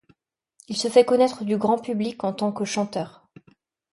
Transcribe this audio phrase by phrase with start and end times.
[0.67, 3.29] Il se fait connaître du grand public en tant que chanteur.